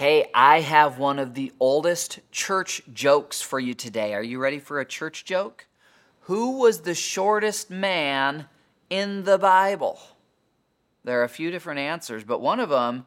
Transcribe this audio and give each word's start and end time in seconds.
Hey, 0.00 0.30
I 0.32 0.60
have 0.60 0.98
one 0.98 1.18
of 1.18 1.34
the 1.34 1.52
oldest 1.60 2.20
church 2.32 2.80
jokes 2.90 3.42
for 3.42 3.60
you 3.60 3.74
today. 3.74 4.14
Are 4.14 4.22
you 4.22 4.38
ready 4.38 4.58
for 4.58 4.80
a 4.80 4.84
church 4.86 5.26
joke? 5.26 5.66
Who 6.20 6.58
was 6.58 6.80
the 6.80 6.94
shortest 6.94 7.68
man 7.68 8.46
in 8.88 9.24
the 9.24 9.36
Bible? 9.36 10.00
There 11.04 11.20
are 11.20 11.24
a 11.24 11.28
few 11.28 11.50
different 11.50 11.80
answers, 11.80 12.24
but 12.24 12.40
one 12.40 12.60
of 12.60 12.70
them 12.70 13.04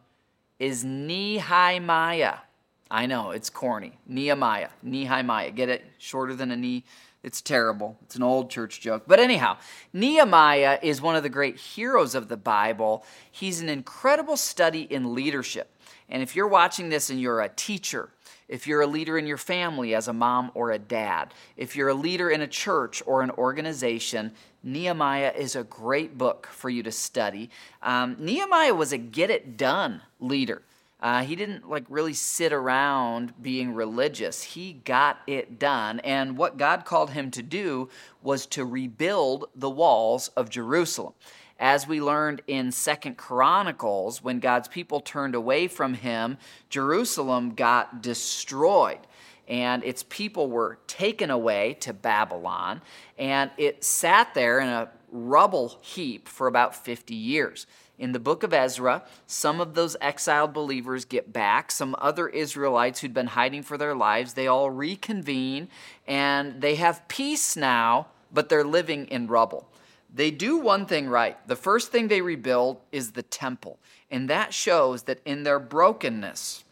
is 0.60 0.86
Nehemiah. 0.86 2.36
I 2.92 3.08
know, 3.08 3.32
it's 3.32 3.50
corny. 3.50 3.98
Nehemiah. 4.06 4.70
Nehemiah. 4.84 5.50
Get 5.50 5.70
it? 5.70 5.84
Shorter 5.98 6.36
than 6.36 6.52
a 6.52 6.56
knee. 6.56 6.84
It's 7.24 7.42
terrible. 7.42 7.98
It's 8.04 8.18
an 8.18 8.22
old 8.22 8.52
church 8.52 8.82
joke. 8.82 9.06
But 9.08 9.20
anyhow, 9.20 9.58
Nehemiah 9.94 10.78
is 10.84 11.02
one 11.02 11.16
of 11.16 11.24
the 11.24 11.30
great 11.30 11.58
heroes 11.58 12.14
of 12.14 12.28
the 12.28 12.38
Bible. 12.38 13.04
He's 13.32 13.62
an 13.62 13.70
incredible 13.70 14.38
study 14.38 14.84
in 14.84 15.16
leadership. 15.16 15.72
And 16.14 16.22
if 16.22 16.36
you're 16.36 16.48
watching 16.48 16.90
this 16.90 17.10
and 17.10 17.20
you're 17.20 17.42
a 17.42 17.50
teacher, 17.50 18.10
if 18.48 18.68
you're 18.68 18.82
a 18.82 18.88
leader 18.88 19.18
in 19.18 19.26
your 19.26 19.38
family 19.38 19.96
as 19.96 20.08
a 20.08 20.14
mom 20.14 20.52
or 20.54 20.72
a 20.72 20.78
dad, 20.78 21.34
if 21.58 21.76
you're 21.76 21.90
a 21.90 21.94
leader 21.96 22.30
in 22.30 22.42
a 22.42 22.48
church 22.48 23.02
or 23.08 23.24
an 23.24 23.32
organization, 23.32 24.32
Nehemiah 24.62 25.34
is 25.36 25.56
a 25.56 25.64
great 25.64 26.16
book 26.16 26.48
for 26.52 26.70
you 26.70 26.84
to 26.84 26.92
study. 26.92 27.50
Um, 27.82 28.16
Nehemiah 28.20 28.76
was 28.76 28.94
a 28.94 28.98
get 29.00 29.32
it 29.32 29.58
done 29.58 30.02
leader. 30.20 30.62
Uh, 31.02 31.24
he 31.24 31.36
didn't 31.36 31.68
like 31.68 31.84
really 31.90 32.14
sit 32.14 32.54
around 32.54 33.34
being 33.42 33.74
religious. 33.74 34.44
He 34.44 34.74
got 34.74 35.20
it 35.26 35.58
done. 35.58 36.00
And 36.02 36.38
what 36.38 36.58
God 36.58 36.86
called 36.86 37.10
him 37.10 37.32
to 37.32 37.42
do 37.42 37.90
was 38.22 38.46
to 38.48 38.64
rebuild 38.64 39.46
the 39.56 39.70
walls 39.70 40.30
of 40.30 40.50
Jerusalem 40.50 41.14
as 41.64 41.88
we 41.88 42.02
learned 42.02 42.42
in 42.46 42.74
Second 42.74 43.16
Chronicles, 43.16 44.22
when 44.22 44.42
God's 44.42 44.68
people 44.68 45.00
turned 45.00 45.34
away 45.34 45.70
from 45.70 45.94
him, 45.94 46.38
Jerusalem 46.70 47.56
got 47.56 48.02
destroyed 48.02 49.00
and 49.48 49.82
its 49.86 50.04
people 50.10 50.50
were 50.50 50.78
taken 50.88 51.30
away 51.30 51.78
to 51.80 51.94
Babylon, 51.94 52.82
and 53.18 53.50
it 53.58 53.84
sat 53.84 54.34
there 54.34 54.60
in 54.60 54.68
a 54.68 54.90
rubble 55.10 55.78
heap 55.82 56.28
for 56.28 56.48
about 56.48 56.76
50 56.76 57.16
years. 57.16 57.66
In 57.98 58.12
the 58.12 58.20
book 58.20 58.44
of 58.44 58.54
Ezra, 58.54 59.04
some 59.26 59.62
of 59.62 59.74
those 59.74 59.96
exiled 60.02 60.52
believers 60.52 61.06
get 61.06 61.32
back. 61.32 61.72
Some 61.72 61.96
other 61.98 62.28
Israelites 62.28 63.00
who'd 63.00 63.14
been 63.14 63.28
hiding 63.28 63.64
for 63.64 63.78
their 63.78 63.96
lives, 63.96 64.34
they 64.34 64.48
all 64.48 64.70
reconvene 64.70 65.70
and 66.08 66.60
they 66.60 66.76
have 66.76 67.08
peace 67.08 67.56
now, 67.56 68.08
but 68.34 68.50
they're 68.50 68.66
living 68.66 69.06
in 69.08 69.28
rubble. 69.28 69.70
They 70.14 70.30
do 70.30 70.58
one 70.58 70.86
thing 70.86 71.08
right. 71.08 71.38
The 71.48 71.56
first 71.56 71.92
thing 71.92 72.08
they 72.08 72.22
rebuild 72.22 72.78
is 72.92 73.12
the 73.12 73.24
temple. 73.24 73.80
And 74.12 74.30
that 74.30 74.54
shows 74.54 75.04
that 75.04 75.20
in 75.26 75.44
their 75.44 75.60
brokenness, 75.60 76.64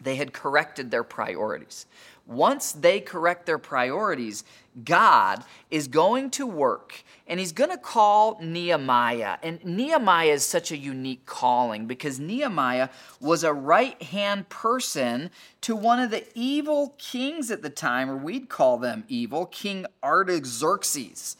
they 0.00 0.16
had 0.16 0.34
corrected 0.34 0.90
their 0.90 1.04
priorities. 1.04 1.86
Once 2.26 2.72
they 2.72 3.00
correct 3.00 3.46
their 3.46 3.56
priorities, 3.56 4.44
God 4.84 5.44
is 5.70 5.86
going 5.86 6.28
to 6.30 6.46
work 6.46 7.04
and 7.26 7.40
he's 7.40 7.52
going 7.52 7.70
to 7.70 7.78
call 7.78 8.38
Nehemiah. 8.42 9.38
And 9.42 9.64
Nehemiah 9.64 10.32
is 10.32 10.44
such 10.44 10.70
a 10.70 10.76
unique 10.76 11.24
calling 11.24 11.86
because 11.86 12.18
Nehemiah 12.20 12.88
was 13.20 13.42
a 13.42 13.52
right 13.52 14.00
hand 14.02 14.48
person 14.48 15.30
to 15.62 15.74
one 15.74 16.00
of 16.00 16.10
the 16.10 16.24
evil 16.34 16.94
kings 16.98 17.50
at 17.50 17.62
the 17.62 17.70
time, 17.70 18.10
or 18.10 18.16
we'd 18.16 18.48
call 18.48 18.76
them 18.76 19.04
evil, 19.08 19.46
King 19.46 19.86
Artaxerxes. 20.02 21.36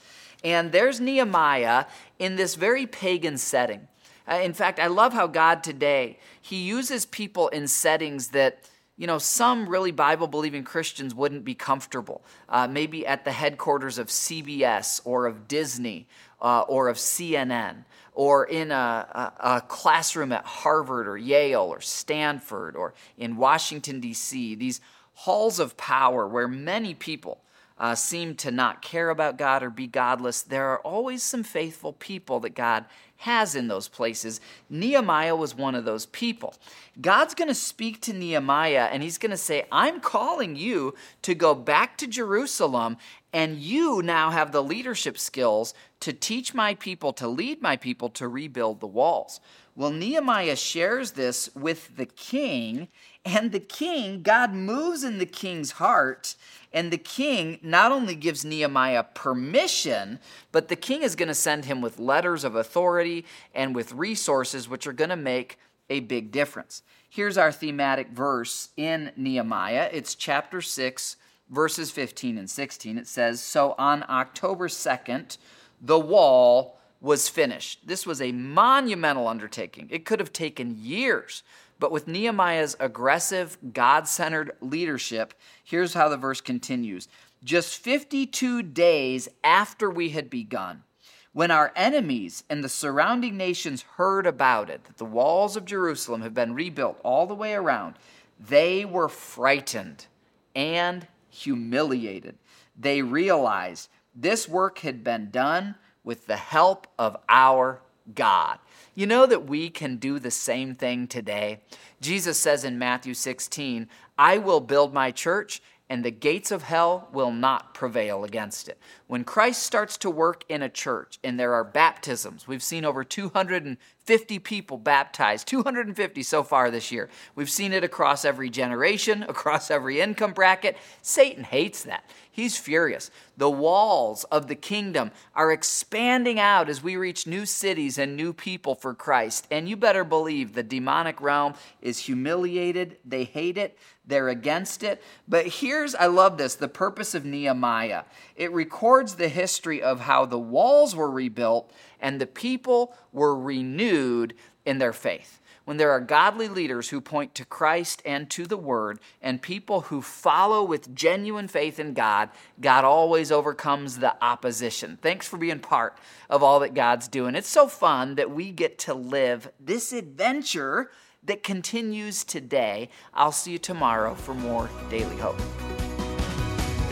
And 0.46 0.70
there's 0.70 1.00
Nehemiah 1.00 1.86
in 2.20 2.36
this 2.36 2.54
very 2.54 2.86
pagan 2.86 3.36
setting. 3.36 3.88
Uh, 4.30 4.36
in 4.36 4.52
fact, 4.52 4.78
I 4.78 4.86
love 4.86 5.12
how 5.12 5.26
God 5.26 5.64
today, 5.64 6.20
he 6.40 6.62
uses 6.62 7.04
people 7.04 7.48
in 7.48 7.66
settings 7.66 8.28
that, 8.28 8.60
you 8.96 9.08
know, 9.08 9.18
some 9.18 9.68
really 9.68 9.90
Bible 9.90 10.28
believing 10.28 10.62
Christians 10.62 11.16
wouldn't 11.16 11.44
be 11.44 11.56
comfortable. 11.56 12.22
Uh, 12.48 12.68
maybe 12.68 13.04
at 13.04 13.24
the 13.24 13.32
headquarters 13.32 13.98
of 13.98 14.06
CBS 14.06 15.00
or 15.04 15.26
of 15.26 15.48
Disney 15.48 16.06
uh, 16.40 16.60
or 16.60 16.86
of 16.86 16.96
CNN 16.96 17.84
or 18.12 18.44
in 18.44 18.70
a, 18.70 19.32
a, 19.42 19.56
a, 19.56 19.60
classroom 19.62 20.30
at 20.30 20.44
Harvard 20.44 21.08
or 21.08 21.18
Yale 21.18 21.62
or 21.62 21.80
Stanford 21.80 22.76
or 22.76 22.94
in 23.18 23.36
Washington, 23.36 23.98
D.C., 23.98 24.54
these 24.54 24.80
halls 25.14 25.58
of 25.58 25.76
power 25.76 26.24
where 26.28 26.46
many 26.46 26.94
people 26.94 27.40
uh, 27.78 27.94
seem 27.94 28.34
to 28.36 28.50
not 28.50 28.82
care 28.82 29.10
about 29.10 29.36
God 29.36 29.62
or 29.62 29.70
be 29.70 29.86
godless, 29.86 30.42
there 30.42 30.68
are 30.68 30.80
always 30.80 31.22
some 31.22 31.42
faithful 31.42 31.92
people 31.92 32.40
that 32.40 32.54
God 32.54 32.86
has 33.18 33.54
in 33.54 33.68
those 33.68 33.88
places. 33.88 34.40
Nehemiah 34.68 35.36
was 35.36 35.54
one 35.54 35.74
of 35.74 35.84
those 35.84 36.06
people. 36.06 36.54
God's 37.00 37.34
going 37.34 37.48
to 37.48 37.54
speak 37.54 38.00
to 38.02 38.12
Nehemiah 38.12 38.88
and 38.92 39.02
he's 39.02 39.18
going 39.18 39.30
to 39.30 39.36
say, 39.36 39.66
I'm 39.72 40.00
calling 40.00 40.56
you 40.56 40.94
to 41.22 41.34
go 41.34 41.54
back 41.54 41.96
to 41.98 42.06
Jerusalem, 42.06 42.96
and 43.32 43.58
you 43.58 44.02
now 44.02 44.30
have 44.30 44.52
the 44.52 44.62
leadership 44.62 45.18
skills 45.18 45.74
to 46.00 46.12
teach 46.12 46.54
my 46.54 46.74
people, 46.74 47.12
to 47.14 47.28
lead 47.28 47.60
my 47.60 47.76
people 47.76 48.08
to 48.10 48.28
rebuild 48.28 48.80
the 48.80 48.86
walls. 48.86 49.40
Well, 49.78 49.90
Nehemiah 49.90 50.56
shares 50.56 51.12
this 51.12 51.50
with 51.54 51.96
the 51.98 52.06
king, 52.06 52.88
and 53.26 53.52
the 53.52 53.60
king, 53.60 54.22
God 54.22 54.54
moves 54.54 55.04
in 55.04 55.18
the 55.18 55.26
king's 55.26 55.72
heart, 55.72 56.34
and 56.72 56.90
the 56.90 56.96
king 56.96 57.58
not 57.62 57.92
only 57.92 58.14
gives 58.14 58.42
Nehemiah 58.42 59.02
permission, 59.02 60.18
but 60.50 60.68
the 60.68 60.76
king 60.76 61.02
is 61.02 61.14
going 61.14 61.28
to 61.28 61.34
send 61.34 61.66
him 61.66 61.82
with 61.82 61.98
letters 61.98 62.42
of 62.42 62.56
authority 62.56 63.26
and 63.54 63.74
with 63.74 63.92
resources 63.92 64.66
which 64.66 64.86
are 64.86 64.94
going 64.94 65.10
to 65.10 65.16
make 65.16 65.58
a 65.90 66.00
big 66.00 66.32
difference. 66.32 66.82
Here's 67.10 67.36
our 67.36 67.52
thematic 67.52 68.08
verse 68.08 68.70
in 68.78 69.12
Nehemiah. 69.14 69.90
It's 69.92 70.14
chapter 70.14 70.62
6, 70.62 71.16
verses 71.50 71.90
15 71.90 72.38
and 72.38 72.48
16. 72.48 72.96
It 72.96 73.06
says, 73.06 73.42
So 73.42 73.74
on 73.76 74.06
October 74.08 74.68
2nd, 74.68 75.36
the 75.82 75.98
wall 75.98 76.78
was 77.00 77.28
finished. 77.28 77.86
This 77.86 78.06
was 78.06 78.20
a 78.20 78.32
monumental 78.32 79.28
undertaking. 79.28 79.88
It 79.90 80.04
could 80.04 80.20
have 80.20 80.32
taken 80.32 80.76
years. 80.78 81.42
But 81.78 81.92
with 81.92 82.08
Nehemiah's 82.08 82.76
aggressive, 82.80 83.58
God 83.72 84.08
centered 84.08 84.52
leadership, 84.60 85.34
here's 85.62 85.94
how 85.94 86.08
the 86.08 86.16
verse 86.16 86.40
continues. 86.40 87.08
Just 87.44 87.76
52 87.78 88.62
days 88.62 89.28
after 89.44 89.90
we 89.90 90.10
had 90.10 90.30
begun, 90.30 90.84
when 91.32 91.50
our 91.50 91.70
enemies 91.76 92.44
and 92.48 92.64
the 92.64 92.68
surrounding 92.68 93.36
nations 93.36 93.84
heard 93.96 94.26
about 94.26 94.70
it, 94.70 94.84
that 94.84 94.96
the 94.96 95.04
walls 95.04 95.54
of 95.54 95.66
Jerusalem 95.66 96.22
have 96.22 96.32
been 96.32 96.54
rebuilt 96.54 96.98
all 97.04 97.26
the 97.26 97.34
way 97.34 97.52
around, 97.52 97.96
they 98.40 98.86
were 98.86 99.08
frightened 99.08 100.06
and 100.54 101.06
humiliated. 101.28 102.38
They 102.78 103.02
realized 103.02 103.90
this 104.14 104.48
work 104.48 104.78
had 104.78 105.04
been 105.04 105.30
done 105.30 105.74
with 106.06 106.26
the 106.26 106.36
help 106.36 106.86
of 106.98 107.18
our 107.28 107.82
God. 108.14 108.58
You 108.94 109.06
know 109.06 109.26
that 109.26 109.46
we 109.46 109.68
can 109.68 109.96
do 109.96 110.18
the 110.18 110.30
same 110.30 110.74
thing 110.74 111.08
today? 111.08 111.60
Jesus 112.00 112.38
says 112.38 112.64
in 112.64 112.78
Matthew 112.78 113.12
16, 113.12 113.88
I 114.16 114.38
will 114.38 114.60
build 114.60 114.94
my 114.94 115.10
church 115.10 115.60
and 115.88 116.04
the 116.04 116.10
gates 116.10 116.50
of 116.50 116.62
hell 116.62 117.08
will 117.12 117.30
not 117.30 117.72
prevail 117.72 118.24
against 118.24 118.68
it. 118.68 118.78
When 119.06 119.22
Christ 119.22 119.62
starts 119.62 119.96
to 119.98 120.10
work 120.10 120.44
in 120.48 120.62
a 120.62 120.68
church 120.68 121.18
and 121.22 121.38
there 121.38 121.54
are 121.54 121.62
baptisms, 121.62 122.48
we've 122.48 122.62
seen 122.62 122.84
over 122.84 123.04
250 123.04 124.38
people 124.40 124.78
baptized, 124.78 125.46
250 125.46 126.22
so 126.24 126.42
far 126.42 126.70
this 126.72 126.90
year. 126.90 127.08
We've 127.36 127.50
seen 127.50 127.72
it 127.72 127.84
across 127.84 128.24
every 128.24 128.50
generation, 128.50 129.22
across 129.28 129.70
every 129.70 130.00
income 130.00 130.32
bracket. 130.32 130.76
Satan 131.02 131.44
hates 131.44 131.84
that. 131.84 132.10
He's 132.36 132.58
furious. 132.58 133.10
The 133.38 133.48
walls 133.48 134.24
of 134.24 134.46
the 134.46 134.54
kingdom 134.54 135.10
are 135.34 135.50
expanding 135.50 136.38
out 136.38 136.68
as 136.68 136.82
we 136.82 136.96
reach 136.96 137.26
new 137.26 137.46
cities 137.46 137.96
and 137.96 138.14
new 138.14 138.34
people 138.34 138.74
for 138.74 138.92
Christ. 138.92 139.46
And 139.50 139.66
you 139.68 139.74
better 139.74 140.04
believe 140.04 140.52
the 140.52 140.62
demonic 140.62 141.22
realm 141.22 141.54
is 141.80 141.98
humiliated. 141.98 142.98
They 143.06 143.24
hate 143.24 143.56
it, 143.56 143.78
they're 144.06 144.28
against 144.28 144.82
it. 144.82 145.02
But 145.26 145.46
here's, 145.76 145.94
I 145.94 146.06
love 146.06 146.38
this, 146.38 146.54
the 146.54 146.68
purpose 146.68 147.14
of 147.14 147.26
Nehemiah. 147.26 148.04
It 148.34 148.50
records 148.50 149.16
the 149.16 149.28
history 149.28 149.82
of 149.82 150.00
how 150.00 150.24
the 150.24 150.38
walls 150.38 150.96
were 150.96 151.10
rebuilt 151.10 151.70
and 152.00 152.18
the 152.18 152.26
people 152.26 152.94
were 153.12 153.38
renewed 153.38 154.34
in 154.64 154.78
their 154.78 154.94
faith. 154.94 155.40
When 155.66 155.76
there 155.76 155.90
are 155.90 156.00
godly 156.00 156.48
leaders 156.48 156.88
who 156.88 157.00
point 157.00 157.34
to 157.34 157.44
Christ 157.44 158.00
and 158.06 158.30
to 158.30 158.46
the 158.46 158.56
Word, 158.56 159.00
and 159.20 159.42
people 159.42 159.82
who 159.82 160.00
follow 160.00 160.62
with 160.62 160.94
genuine 160.94 161.48
faith 161.48 161.80
in 161.80 161.92
God, 161.92 162.30
God 162.60 162.84
always 162.84 163.32
overcomes 163.32 163.98
the 163.98 164.14
opposition. 164.24 164.96
Thanks 165.02 165.26
for 165.26 165.36
being 165.38 165.58
part 165.58 165.98
of 166.30 166.42
all 166.42 166.60
that 166.60 166.72
God's 166.72 167.08
doing. 167.08 167.34
It's 167.34 167.48
so 167.48 167.66
fun 167.66 168.14
that 168.14 168.30
we 168.30 168.52
get 168.52 168.78
to 168.80 168.94
live 168.94 169.50
this 169.58 169.92
adventure 169.92 170.90
that 171.26 171.42
continues 171.42 172.24
today. 172.24 172.88
I'll 173.14 173.32
see 173.32 173.52
you 173.52 173.58
tomorrow 173.58 174.14
for 174.14 174.34
more 174.34 174.68
Daily 174.88 175.16
Hope. 175.16 175.40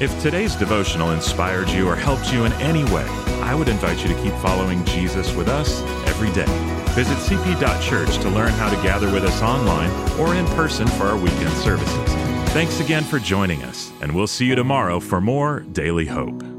If 0.01 0.21
today's 0.23 0.57
devotional 0.57 1.13
inspired 1.13 1.69
you 1.69 1.89
or 1.89 1.95
helped 1.95 2.33
you 2.33 2.45
in 2.45 2.53
any 2.55 2.85
way, 2.93 3.07
I 3.43 3.55
would 3.55 3.69
invite 3.69 4.03
you 4.03 4.09
to 4.09 4.23
keep 4.23 4.35
following 4.35 4.85
Jesus 4.85 5.35
with 5.35 5.49
us 5.49 5.83
every 6.09 6.33
day. 6.33 6.47
Visit 6.95 7.17
cp.church 7.17 8.19
to 8.19 8.29
learn 8.29 8.51
how 8.53 8.71
to 8.71 8.83
gather 8.83 9.13
with 9.13 9.25
us 9.25 9.43
online 9.43 9.91
or 10.19 10.35
in 10.35 10.47
person 10.49 10.87
for 10.87 11.05
our 11.05 11.17
weekend 11.17 11.53
services. 11.55 12.13
Thanks 12.53 12.81
again 12.81 13.05
for 13.05 13.19
joining 13.19 13.63
us, 13.63 13.93
and 14.01 14.15
we'll 14.15 14.27
see 14.27 14.47
you 14.47 14.55
tomorrow 14.55 15.01
for 15.01 15.21
more 15.21 15.61
Daily 15.73 16.07
Hope. 16.07 16.54